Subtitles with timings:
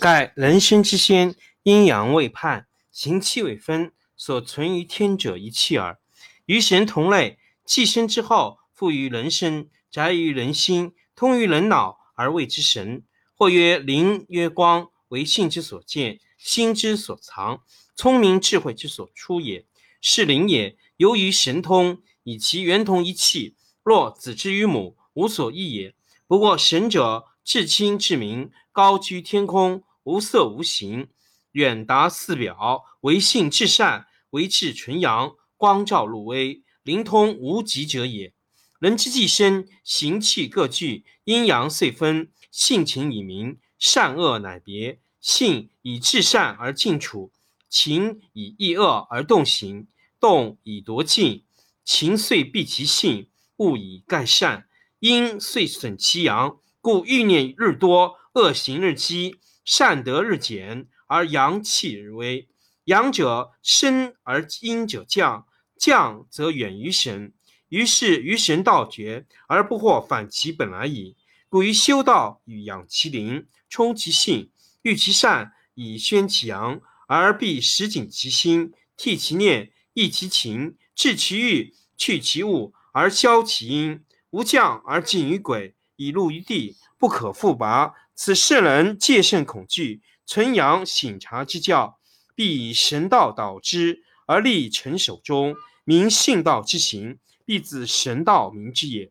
[0.00, 5.98] 盖人生之先，阴阳未判，行气未分，所存于天者一气耳。
[6.46, 13.04] 与神同类，气生之后，附于人身，宅于人心，通于人脑，而谓之神。
[13.34, 17.60] 或曰灵，曰光，为性之所见，心之所藏，
[17.94, 19.66] 聪明智慧之所出也。
[20.00, 23.54] 是灵也，由于神通，以其源同一气。
[23.82, 25.94] 若子之于母，无所异也。
[26.26, 29.82] 不过神者，至清至明，高居天空。
[30.04, 31.08] 无色无形，
[31.52, 38.32] 远达四表，为性至善，为至纯阳，光照露微，灵通无极者也。
[38.78, 45.00] 人之既生，形气各具，阴阳遂分，性情以明，善恶乃别。
[45.20, 47.30] 性以至善而静处，
[47.68, 49.86] 情以抑恶而动行，
[50.18, 51.44] 动以夺静，
[51.84, 53.28] 情遂闭其性，
[53.58, 54.66] 物以盖善，
[55.00, 59.36] 阴遂损其阳，故欲念日多，恶行日积。
[59.72, 62.48] 善德日减，而阳气日微。
[62.86, 65.46] 阳者升而阴者降，
[65.78, 67.32] 降则远于神，
[67.68, 71.16] 于是于神道绝，而不惑反其本来矣。
[71.48, 74.50] 故于修道，欲养其灵，充其性，
[74.82, 84.04] 育其善，以宣其阳，而必实景其心，替其念，抑其情，治其欲，去其物，而消其阴。
[84.30, 87.94] 无降而近于鬼，以入于地，不可复拔。
[88.22, 91.98] 此圣人戒慎恐惧，存养醒察之教，
[92.34, 99.10] 必以神道导之，而立臣手中，明信道之行，必自神道明之也。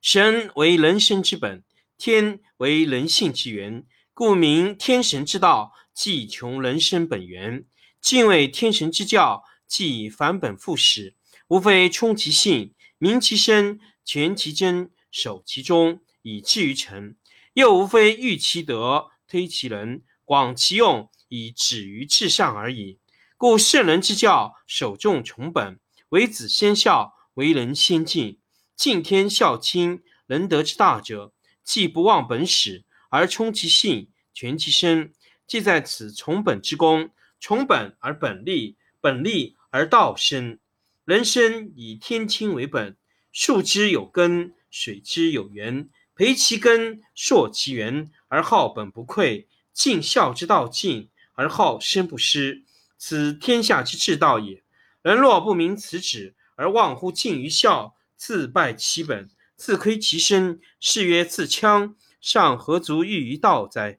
[0.00, 1.64] 神为人生之本，
[1.98, 7.64] 天为人性之源，故名天神之道，即穷人生本源。
[8.00, 11.16] 敬畏天神之教，即返本复始，
[11.48, 17.16] 无非充其性，明其身，全其真，守其中，以至于诚。
[17.54, 22.98] 又无非欲其德，推其仁，广其用，以止于至善而已。
[23.36, 28.38] 故圣人之教，首重崇本，为子先孝，为人先敬。
[28.76, 31.32] 敬天孝亲，仁德之大者，
[31.64, 35.12] 既不忘本始，而充其性，全其身，
[35.46, 37.10] 即在此崇本之功。
[37.40, 40.58] 崇本而本立，本立而道生。
[41.04, 42.96] 人生以天清为本，
[43.32, 45.88] 树之有根，水之有源。
[46.20, 52.62] 培其根，硕其源，而好本不愧；尽孝之道尽，而好生不失。
[52.98, 54.62] 此天下之至道也。
[55.00, 61.94] 人若不明此旨，而忘乎敬于孝，自败其本，自亏其身，是曰自戕。
[62.20, 63.98] 尚何足欲于道哉？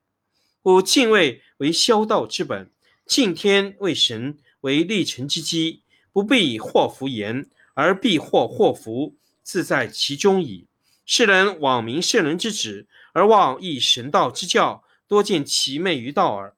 [0.61, 2.69] 故敬畏为修道之本，
[3.07, 5.81] 敬天为神，为立成之基。
[6.13, 10.67] 不必以祸福言，而必祸祸福，自在其中矣。
[11.05, 16.55] 世人罔明圣人之旨，而忘亦神道之教，多见其昧于道耳。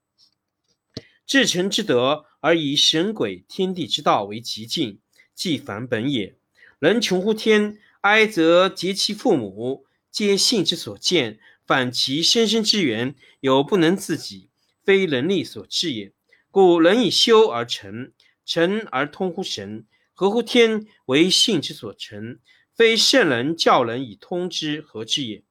[1.26, 5.00] 至诚之德，而以神鬼天地之道为极境，
[5.34, 6.36] 即凡本也。
[6.80, 14.50] 人穷乎天，哀则结其父母，皆性之所见，反其生生之源，有不能自己，
[14.84, 16.12] 非人力所致也。
[16.52, 18.12] 故人以修而成，
[18.46, 22.38] 成而通乎神，合乎天，为性之所成。
[22.76, 25.44] 非圣人教人以通之，何之也？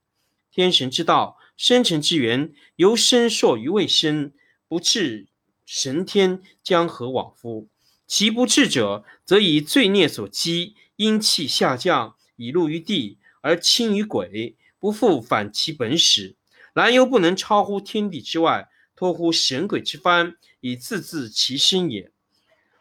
[0.50, 4.32] 天神之道，生成之源，由生硕于未生，
[4.66, 5.28] 不至
[5.64, 7.68] 神天将何往乎？
[8.08, 16.34] 其不至者，则以罪孽所积，阴气下降，以入于地，而轻于鬼，不复反其本始。
[16.74, 22.10] 然犹不能超乎天地之外，托乎神鬼之藩，以自治其身也。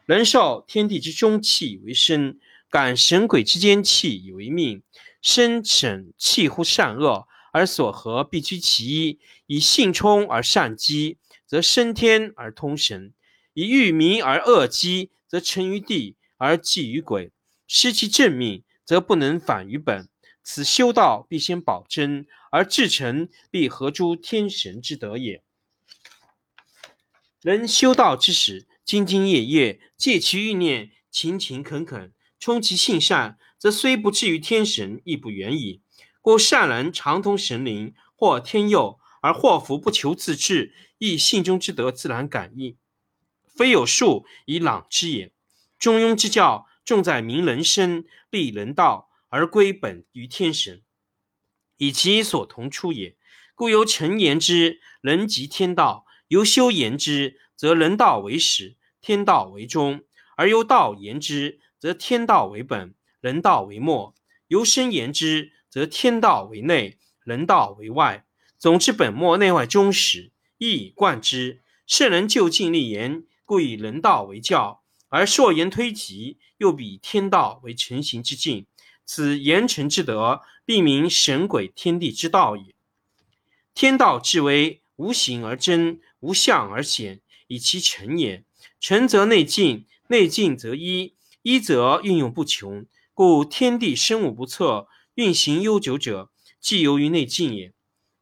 [0.04, 2.40] 人受天地之中气为身。
[2.72, 4.82] 感神鬼之间气以为命，
[5.20, 9.20] 生审气乎善恶，而所合必居其一。
[9.46, 13.12] 以性冲而善积，则升天而通神；
[13.52, 17.30] 以欲迷而恶积，则沉于地而寄于鬼。
[17.68, 20.08] 失其正命，则不能反于本。
[20.42, 25.42] 此修道必先保真，而至诚必合诸天神之德也。
[27.42, 32.10] 人修道之时，兢兢业业，戒其欲念，勤勤恳恳。
[32.42, 35.80] 充其性善，则虽不至于天神，亦不远矣。
[36.20, 42.76] 故善人常通神灵，或天佑，而祸福不求自治，亦性中之德自然感应，
[43.46, 45.32] 非有术以朗之也。
[45.78, 50.82] 中庸之教，重在明人生，立人道，而归本于天神，
[51.76, 53.16] 以其所同出也。
[53.54, 60.00] 故由诚言之，人即天道；由修言之，则人道为始，天道为终；
[60.36, 64.14] 而由道言之，则天道为本，人道为末；
[64.46, 68.24] 由生言之，则天道为内，人道为外。
[68.56, 71.60] 总之，本末内外终始，一以贯之。
[71.84, 78.64] 圣人就近立言，故以人道为教；而溯言推及，又比天道为成形之境。
[79.04, 82.76] 此言成之德，必名神鬼天地之道也。
[83.74, 88.44] 天道至微，无形而真，无相而显，以其成也。
[88.78, 92.86] 成则内静，内静则一，一则运用不穷。
[93.14, 96.30] 故天地生物不测，运行悠久者，
[96.60, 97.74] 即由于内静也。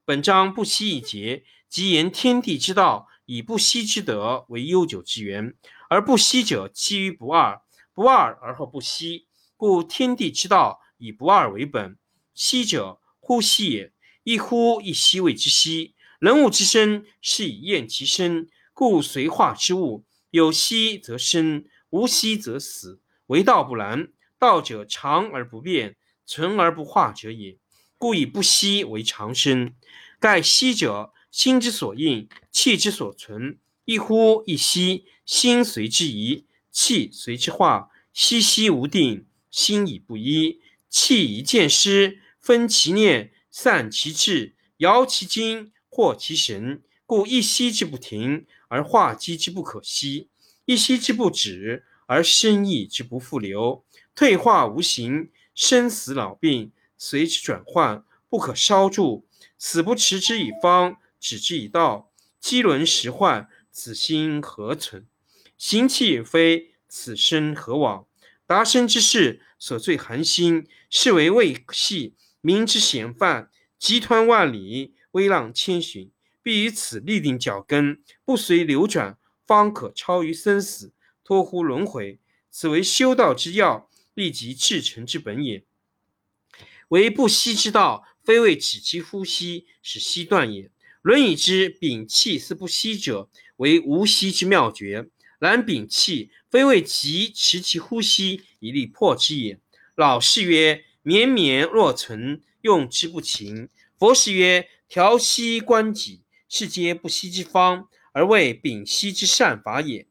[0.05, 3.09] 本章不息一节，即言天地之道。
[3.27, 5.55] 以不息之德为悠久之源，
[5.89, 7.63] 而不息者基于不二，
[7.95, 11.97] 不二而后不息，故天地之道以不二为本。
[12.35, 13.93] 息者，呼吸也。
[14.25, 15.95] 一呼一吸谓之息。
[16.19, 23.01] 人物之生是以验其生，故随化之物，有息则生，无息则死。
[23.31, 24.09] 唯道不然，
[24.41, 25.95] 道者长而不变，
[26.27, 27.57] 存而不化者也。
[27.97, 29.75] 故以不息为长生。
[30.19, 31.13] 盖息者。
[31.31, 33.61] 心之所应，气之所存。
[33.85, 37.91] 一呼一吸，心随之移，气随之化。
[38.13, 40.61] 息息无定，心已不一。
[40.89, 46.83] 气一见失，分其念，散其志，摇其筋，惑其神。
[47.07, 50.27] 故一息之不停，而化机之不可息；
[50.65, 53.85] 一息之不止，而生意之不复流。
[54.17, 59.29] 退化无形，生死老病随之转换，不可稍住。
[59.57, 60.97] 死不持之以方。
[61.21, 62.11] 止之以道，
[62.41, 65.07] 机轮时换，此心何存？
[65.57, 68.07] 行气也非，此身何往？
[68.45, 76.11] 达生之事，所最寒心，是为未系，民之嫌犯，集团万里，微浪千寻，
[76.43, 79.17] 必于此立定脚跟，不随流转，
[79.47, 80.93] 方可超于生死，
[81.31, 82.19] 脱乎轮回。
[82.51, 85.63] 此为修道之要，立即至诚之本也。
[86.89, 90.73] 为不息之道，非为止其呼吸，使息断也。
[91.03, 95.09] 论以之摒气似不息者，为无息之妙诀。
[95.39, 99.61] 然摒气非为急持其呼吸以利破之也。
[99.95, 103.69] 老氏曰：绵绵若存，用之不勤。
[103.97, 110.09] 佛是曰：调息观己，是皆不息之方，而为屏息之善法也。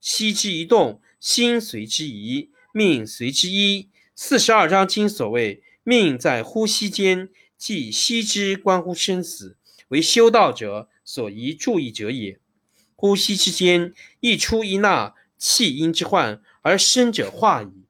[0.00, 3.88] 息之一动，心随之移，命随之一。
[4.14, 9.56] 四十二章经所谓命在呼吸间，即息之关乎生死。
[9.88, 12.40] 为修道者所宜注意者也。
[12.94, 17.86] 呼吸之间，一出一纳，气阴之患，而生者化矣。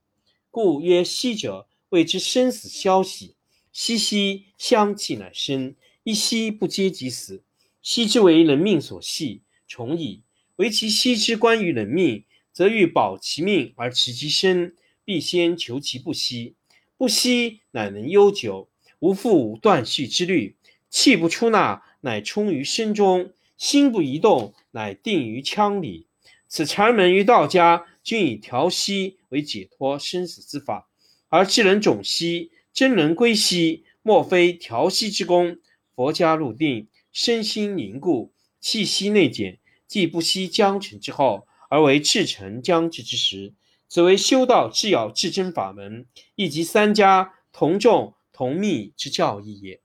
[0.50, 3.34] 故曰：息者，谓之生死消息。
[3.72, 7.42] 息息相气乃生，一息不接即死。
[7.80, 10.22] 息之为人命所系，重矣。
[10.58, 16.54] 唯其息之关于人命，则欲保其命而持其身，必先求其不息。
[16.96, 18.68] 不息，乃能悠久，
[18.98, 20.56] 无复断续之虑。
[20.90, 21.82] 气不出纳。
[22.00, 26.06] 乃充于身中，心不移动，乃定于腔里。
[26.46, 30.88] 此禅门于道家均以调息为解脱生死之法，
[31.28, 35.58] 而智人种息，真人归息，莫非调息之功。
[35.96, 39.58] 佛家入定，身心凝固，气息内减，
[39.88, 43.54] 既不惜将臣之后，而为至诚将至之时，
[43.88, 46.06] 此为修道至要至真法门，
[46.36, 49.80] 亦即三家同众同密之教义也。